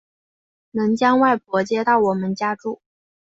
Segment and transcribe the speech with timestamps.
[0.71, 2.81] 能将外婆接到我们家住